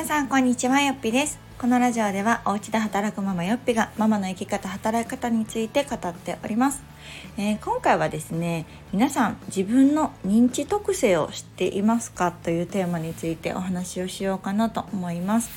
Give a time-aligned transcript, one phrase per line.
[0.00, 1.38] 皆さんこんにちはよっぴです。
[1.58, 6.82] このラジオではお家で働くママよっぴがママの生き方働き方について語っております、
[7.36, 8.64] えー、今回はですね
[8.94, 12.32] 皆さん自分の認知特性を知っていますか？
[12.32, 15.50] というテーマについてお話をしようかなと思います。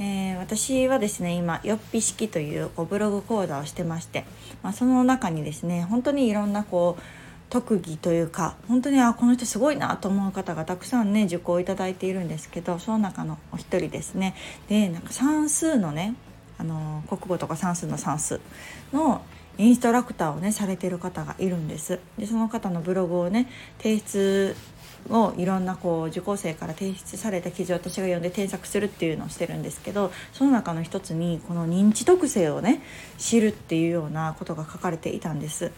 [0.00, 4.24] えー、私はですね今よっぴ式というブログ講座をしてまして、
[4.64, 7.02] まあ、その中にですね本当にいろんなこう
[7.50, 14.34] 特技というか本当にあこの人すごいなと思う方がたくさんね受講いただいているんですけどその中のお一人ですね
[14.68, 16.14] でなんか算数のね
[16.58, 18.40] あの国語とか算数の算数
[18.92, 19.22] の
[19.56, 23.48] インストラクターをねされてる方がいるんですでその方のブログをね
[23.78, 24.56] 提出
[25.10, 32.82] をいろんなこう受講生から提出された記事を私が読んで添削するっていうのをしてるんですけどその中の一つにこの認知特性をね
[33.18, 35.72] 知るっていうようなことが書かれていたんです。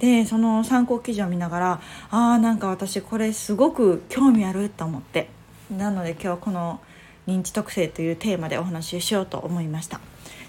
[0.00, 1.80] でその参考記事を見ながら
[2.10, 5.28] あーなんか私これすごく興味あると思って
[5.70, 6.80] なので今日はこの
[7.26, 10.00] 認知特性というテーマでお話ししようと思いました。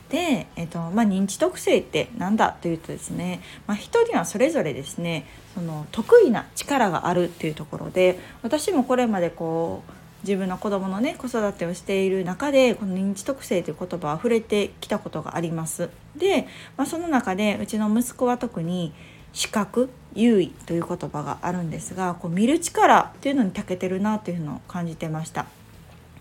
[0.09, 9.91] で、えっとまあ、認知特性って何だというとですね、まあ、人にはそれぞれですねその得意な力があるっていうところで私もこれまでこう
[10.27, 15.89] 自分の子供のね子育てをしている中でこの認知特性という言葉は触れてきたことがあります。
[16.15, 18.93] で、まあ、その中でうちの息子は特に
[19.35, 25.45] 視覚優位という言葉があるんですがこう見る力っていうのに長けてるなというのを感じてました。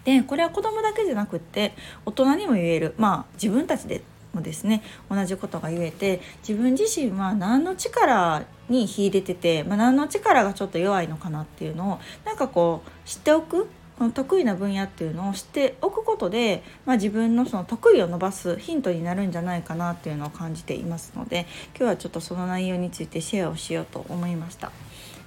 [0.05, 1.73] でこれは子供だけじゃなくって
[2.05, 4.03] 大人にも言えるまあ自分たちで
[4.35, 24.73] もですね同じことが言えて自分自身は何の力に秀でてて、まあ、何の力がちょっと弱いのかなっていうのをなんかこう知っておくこの得意な分野っていうのを知っておくことで、まあ、自分のその得意を伸ばすヒントになるんじゃないかなっていうのを感じていますので今日はちょっとその内容についてシェアをしようと思いました。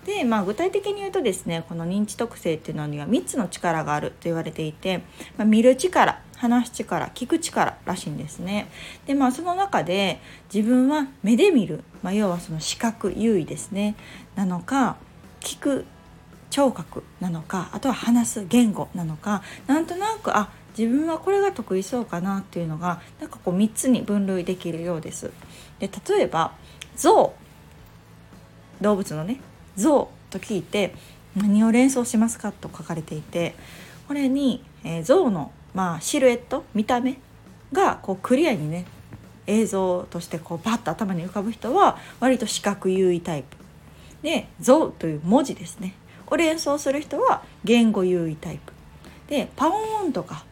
[0.05, 4.99] で、まあ、具体的に言うとですねこの認知特性っていうのには3つの力があると言われていて、
[5.37, 8.69] まあ、見る力話す力聞く力らしいんですね。
[9.05, 10.19] でまあその中で
[10.53, 13.95] 自分は目で見る、まあ、要はその視覚優位ですね
[14.35, 14.97] なのか
[15.39, 15.85] 聞く
[16.49, 25.31] 聴覚なのかあとは話す言語なのかなんとなくあ自分はこれが得意そうかなっていうのがなんかこう3つに分類できるようです。
[25.79, 26.53] で例えば
[26.95, 27.33] 象
[28.81, 29.39] 動物のね
[29.75, 30.93] 象と聞いて
[31.35, 33.55] 何を連想しますかと書かれていて
[34.07, 37.17] これに、えー、象の、まあ、シルエット見た目
[37.73, 38.85] がこうクリアにね
[39.47, 43.57] 映像としてこうバッと頭に浮かぶ人は割と視覚優位タイプ。
[44.21, 45.93] で「象」という文字ですね。
[46.27, 48.73] を連想する人は言語優位タイプ。
[49.27, 50.45] でパオーンとか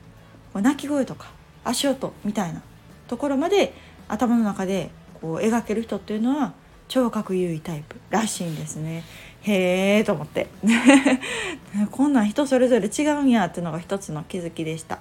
[0.53, 1.27] 鳴き声とか
[1.63, 2.61] 足音みたいな
[3.07, 3.73] ところまで
[4.07, 4.89] 頭の中で
[5.21, 6.53] こう描ける人っていうのは
[6.87, 9.03] 聴覚優位タイプらしいんですね。
[9.41, 10.47] へえと思って。
[11.91, 14.99] こんなん人それぞれ違うんやっていうのが一つの気づきでした。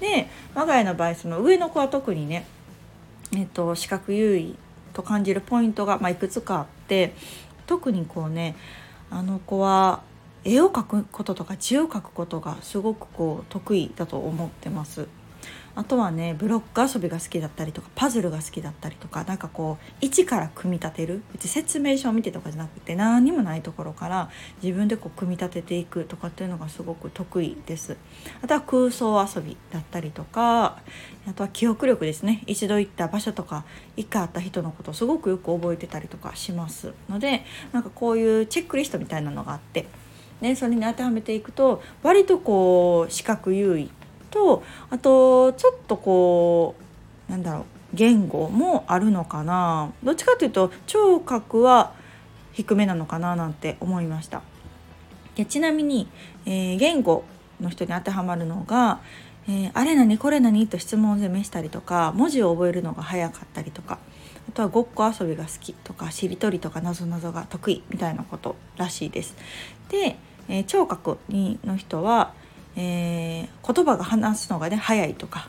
[0.00, 2.46] で我が家の場合その上の子は特にね
[3.34, 4.56] えっと視覚優位
[4.92, 7.14] と感じるポイントが、まあ、いくつかあって
[7.66, 8.56] 特にこうね
[9.10, 10.02] あの子は
[10.46, 15.08] 絵を描くこととか字を書くことがすごくこう得意だと思ってます。
[15.76, 24.30] あとはねブロック遊びが好きだったりとかパズルが好きだったりとか何かこう一から組み立てる別に説明書を見てとかじゃなくて何にもないところから
[24.62, 27.98] 自分でこう組み立てていくとかっていうのがすごく得意です。
[28.42, 30.78] あとは空想遊びだったりとか
[31.28, 32.42] あとは記憶力ですね。
[32.46, 33.66] 一度行った場所とか
[33.98, 39.86] 一回会った人のことをすごくよく覚えてたりとかしますのでなんかこういうチェックリストみたいなのがあって
[40.40, 43.90] ね、それに当てはめていくと割とこう視覚優位
[44.30, 46.74] とあとちょっとこ
[47.28, 47.64] うなんだろう
[47.94, 51.92] 言語もあるのかなどっちかというと聴覚は
[52.52, 54.42] 低めなのかななんて思いました
[55.36, 56.08] でちなみに、
[56.44, 57.24] えー、言語
[57.60, 59.00] の人に当てはまるのが
[59.48, 63.98] 「えー、あれ何これ何?」と質問攻めしたりとか文字を覚えるのが早かったりとか
[64.48, 69.34] あとはごっこ遊びが好きとかしりとりとかなぞなぞが得意みたいなことらしいです。
[69.88, 70.16] で、
[70.48, 72.32] えー、聴覚の人は
[72.76, 75.48] えー、言葉が話すのがね早いとか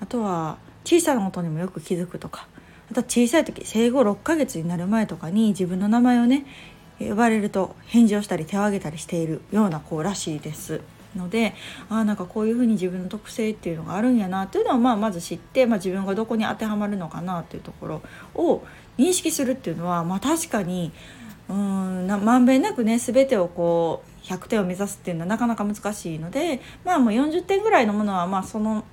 [0.00, 2.46] あとは小さな音にもよく気づくとか
[2.90, 6.44] あとは小さい時生後6ヶ月になる前とかに自分の名前をね
[6.98, 10.80] 呼ばれると返事をしたり手を挙げたりしているような子らしいです
[11.16, 11.54] ので
[11.88, 18.02] あなんかこういうふうに自分の特性っていうのがあるんやなというのはまあまず知って、まあ、自分がどこに当てはまるのかなというところ
[18.34, 18.62] を
[18.98, 20.92] 認識するっていうのは、まあ、確かに
[21.48, 28.84] うんまんべんなくね全てをこう100点を目指すっていうのはなかなか難しいのでまあもう40点ぐらいのものはまあその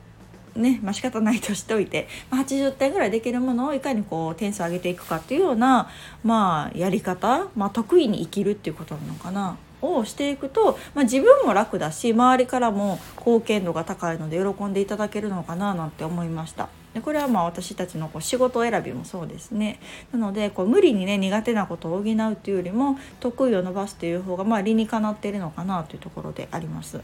[0.56, 5.90] ねまあ仕方ないとしておいて、まあ、80点ぐらいできるものをいかにこう点数上げていくかっていうような
[6.24, 9.58] まあやり方、まあ、得意に生きるっていうことなのかな。
[9.82, 16.70] をしていくと、まあ、自分も楽だし周りからも貢献度が高いので喜んでいただけるのかななんて思いました。
[16.94, 19.80] でこれはまあ私たちのこう仕事選びもそうですね
[20.12, 27.02] なのでこう無理にね苦手なことを補うっていうよりも得意を伸ばすという方がまあ理にかなっているのかなというところであります。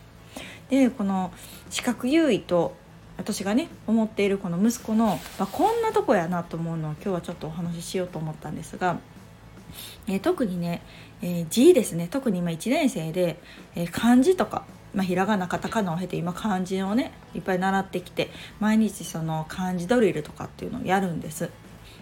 [0.69, 1.31] でこの
[1.69, 2.75] 視覚優位と
[3.17, 8.97] 私がね思っているこの息子の、まあ、こんなとこやなと思うのを今日はちょっとお話ししようと思ったんですが、
[10.07, 10.81] えー、特にね、
[11.21, 13.39] えー、字ですね特に今1年生で、
[13.75, 18.29] えー、漢字とかまあ、ひらがなカタカナを経て今漢字をねいっぱい習ってきて
[18.61, 21.49] 毎日その漢字ドリルとかっていうのをやるんです。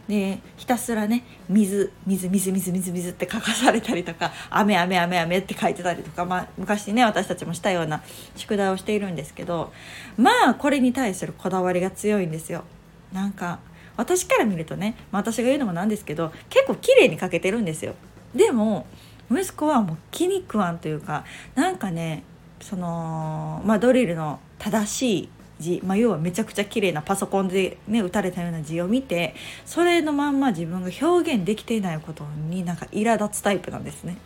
[0.07, 8.03] でひたすらね水水水水水水って書かされたりとか雨雨雨雨って書いてたりとか、まあ、昔ね私たちもしたような
[8.35, 9.71] 宿題をしているんですけど
[10.17, 12.65] まあこれに対するこだわりが強いんですよ。
[13.13, 13.59] なんか
[13.97, 17.95] 私から見るとね、まあ、私が言うのもなんですけど結構綺麗に書けてるんですよ。
[18.35, 18.87] でも
[19.31, 21.23] 息子はもう気に食わんというか
[21.55, 22.23] なんかね
[22.61, 25.29] その、まあ、ドリルの正しい
[25.59, 29.35] 字、まあ、要はめちゃくちゃ綺麗なパソコンで、ね、打たれたような字を見て
[29.65, 34.17] それのまんま自分が表現できていないことになんか苛立つタイプなんですね。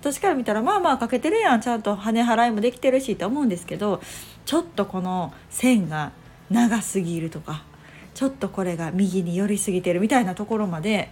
[0.00, 4.00] 私から見たらまあまあ書けてるやんちゃんと跳ね払いもできてるしって思うんですけど
[4.46, 6.12] ちょっとこの線が
[6.48, 7.64] 長すぎるとか
[8.20, 11.10] ちょっとこれが右に寄りすぎてるみたいなところまで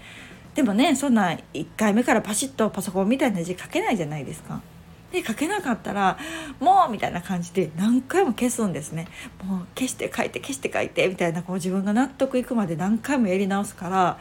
[0.54, 4.60] でもねそんな1回目からパシッとパソコンみたいな字書けないじゃないですか。
[5.10, 6.18] で書けなかったら
[6.60, 9.08] 「もう!」みたいな感じで何回も消すんですね。
[9.42, 14.18] もう消して書いて消して書いてみたいなこう自分が納得いくまで何回もやり直すから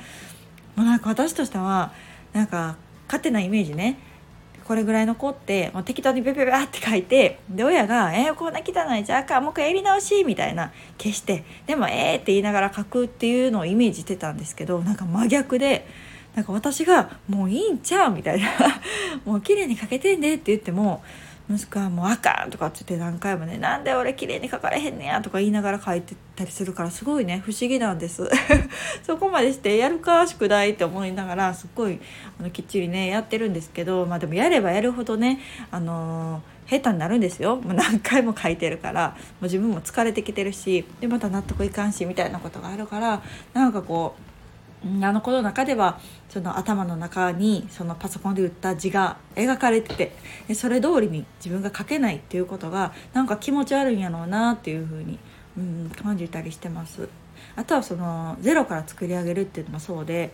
[0.78, 1.92] もうなんか私としては
[2.32, 4.00] なんか勝手なイメージね
[4.68, 15.88] これぐらいの子ってもう適当にベベベって書いてで親が「えー、こんな汚いじゃあかもう一回やり直し」みたいな消してでも「えー」って言いながら書くっていうのをイメージしてたんですけどなんか真逆で。
[16.36, 18.48] なんか私が「もういいんちゃう」みたいな
[19.26, 21.02] 「もう綺麗に書けてんで」って言っても
[21.50, 28.30] 息子は「もうあかん」とかって言って何回もね「なんで俺綺麗に描かれへんねや」とか言いながら書いてたりするからすごいね不思議なんです。
[29.04, 32.00] そこまでしてやるか宿題って思いながらすっごい
[32.40, 35.40] あのきっちりねやってるんですけどまあでもやればやるほどね
[35.72, 37.56] あのー、下手になるんですよ。
[37.56, 43.22] もう何回も書いてるからもう自分も疲れてきてるしでまた納得いかんしみたいなことがあるから
[43.54, 44.37] なんかこう
[44.84, 50.12] あの子の中ではその頭の中にそのパソコンで打った字が描かれて
[50.48, 55.18] てそれ通りに自分が書けないっていうことがなんか気持ち悪いんやろうなっていうふうに、
[55.58, 57.10] うん、感じたりしてます。
[57.56, 60.32] あとはそのゼロから作り上げるっていうのもそうで、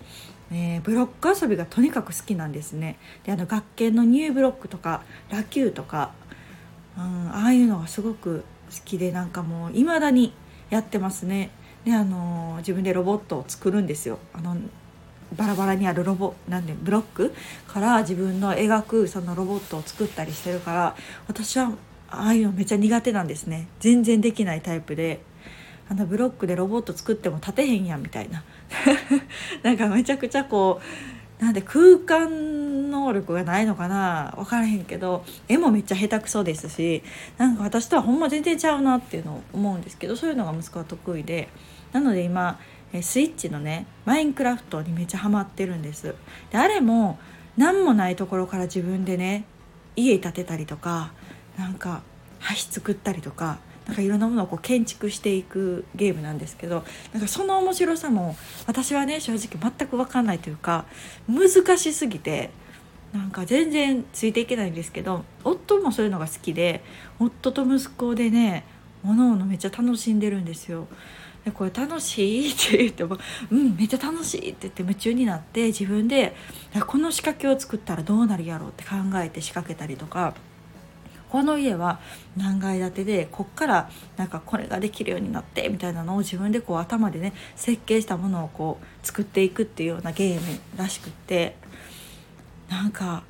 [0.51, 2.97] えー、ブロック遊びがとにかく好きなんですね。
[3.23, 6.11] であの学研のニューブロックとかラキューとか、
[6.97, 10.33] うん、ああいうのがすごく好きでなんかもう未だに
[10.69, 11.51] やってますね。
[11.85, 14.19] であの自分でロボットを作るんですよ。
[14.33, 14.55] あの
[15.35, 17.33] バラバラにあるロボなんでブロック
[17.67, 20.95] から自分の描くそのロボットを作ったりしてるから
[21.27, 21.71] 私は
[22.09, 23.67] ああいうのめっちゃ苦手なんですね。
[23.79, 25.21] 全然できないタイプで。
[25.89, 28.43] あのブロックでロボット作っても立てへんやんみたいな。
[29.63, 30.79] なんかめちゃくちゃこ
[31.41, 34.33] うなんで空間能力がないのかな？
[34.37, 37.03] 分からへんけど絵もめっちゃ下手くそですし
[37.37, 41.49] なんか私とはほんま全然ちゃうなっていうのを思うんですけどそういうのが息子は得意で
[41.91, 42.59] なので今
[43.01, 46.15] スイッチのねマインクラフトにめっちゃハマってるんです。
[46.51, 47.19] であれも
[47.57, 49.45] 何もないところから自分でね
[49.95, 51.11] 家建てたりとか
[51.57, 52.01] なんか
[52.49, 58.35] 橋作ったりとかなんかいろんなものをこう建築していくゲームなんですけどなんかその面白さも
[58.65, 60.85] 私はね正直全く分かんないというか
[61.27, 62.49] 難しすぎて
[63.13, 66.83] なんか全然ついていけないんですけど夫もそういうのが好きで
[67.19, 68.65] 夫と息子でね
[69.05, 70.87] おのめっちゃ楽しんでるんですよ。
[71.45, 73.17] でこれ楽しいって言っても
[73.51, 76.35] 「うんめっちゃ楽しい」って言って夢中になって自分で
[76.87, 80.33] この仕掛けを作ったらどうなるやろうって考えて仕掛けたりとか。
[81.29, 81.99] この家は
[82.37, 91.55] 何階建てでこっからなんかこれができるようになってみたいなのを自分でこう頭でね設計したものをこう作っていくっていうようなゲームらしくって
[92.73, 93.23] なんか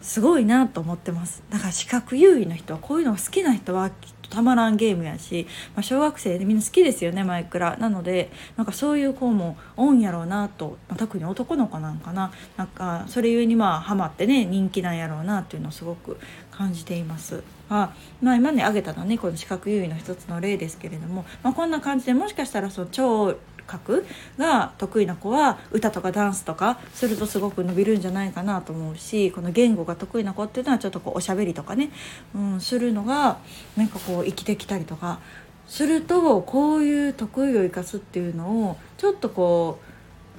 [0.00, 1.44] すごいなと思ってます。
[1.48, 12.32] だから視覚優位の人はこういうのが好きな人はきっとたまらんゲームやし、まあ、小学生でみんな好きですよねマイクラなのでなんかそういう子も多いんやろうなと、まあ、特に男の子なんかな。
[12.56, 16.18] なんかそれゆえにまあハマってね人気なんやろうなっていうのをすごく
[16.50, 17.44] 感じています。
[17.68, 23.36] あまあ、今ね挙げたのはねこの視覚優位の一つの例ですけれども、まあ、こんな感じでもしかしたらその超
[23.78, 24.06] く
[24.38, 31.90] が得意な子は歌とかダンスとかするとすごく伸びるんじゃないかなと思うしこの言語が得意な子っていうのはちょっとこうおしゃべりとかね、
[32.34, 33.38] うん、するのが
[33.76, 35.20] なんかこう生きてきたりとか
[35.66, 39.78] するとこういう得意を生かすっていうのをちょっとこ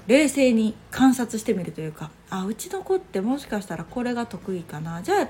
[0.08, 5.02] う冷静に観察してみるというかあうちの子ってもしかしたらこれが得意かな。
[5.02, 5.28] じゃあ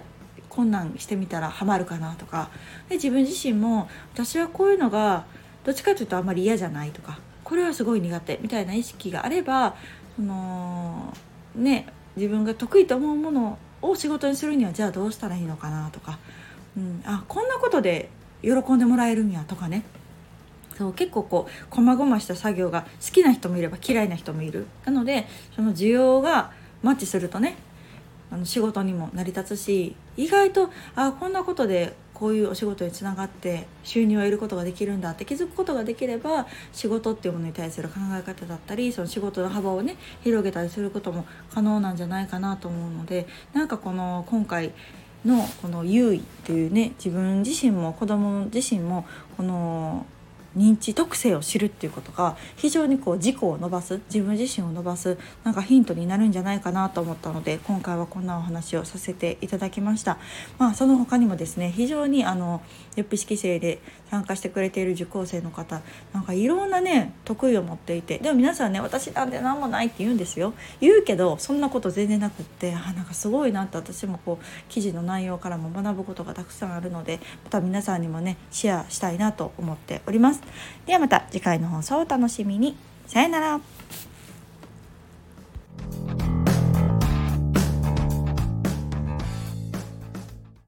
[0.50, 2.50] こんなんしてみたらハマるかなとか。
[2.90, 5.26] で自分自身も私はこういうのが
[5.64, 7.20] どっちかというとあんまり嫌じゃないとか。
[7.52, 9.76] これはすごい苦手みたいな意識があれば
[10.16, 11.14] その
[11.54, 16.18] ね自分が得意と思うものを仕事にするにはじゃあどうしたらいいのかなとか、
[16.78, 18.10] うん、あこんなことで
[18.42, 19.84] 喜んでもらえるんやとかね。
[20.78, 24.66] そう結構こう細々した作業が好きな人もいれば嫌いな人もいる。
[24.86, 27.58] なのでその需要がマッチするとね
[28.32, 44.72] あの仕事にも成り立つし意外とあこんなことでこういうお仕事につながって収入を得ることができるんだって気づくことができれば仕事っていうものに対する考え方だったりその仕事の幅をね広げたりすることも可能なんじゃないかなと思うのでなんかこの今回
[45.26, 50.06] のこの優位っていうね自分自身も子供自身もこの
[50.58, 60.18] 認知特性を知るっていうことが非常にこう自己を伸ばす自分自身を伸ばすなんかヒントになるんじゃないかなと思ったので今回はこんなお話をさせていただきました。
[60.58, 62.62] まあ、その他にもですね非常にあの
[62.96, 63.80] よっぴ式生で
[64.10, 65.82] 参加してくれている受講生の方
[66.14, 80.41] なんかいろんなね得意を持っていてでも皆さんね私なんて何もないって言うんですよ言うけどそんなこと全然なくってあなんかすごいなって私もこう記事の内容からも学ぶことがたくさんあるのでまた皆さんにもねシェアしたいなと思っております。
[80.86, 82.76] ではまた次回の放送をお楽しみに。
[83.08, 83.81] さよなら。